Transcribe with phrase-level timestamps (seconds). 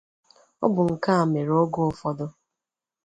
[0.65, 2.25] Ọ bụ nke a mere oge ụfọdụ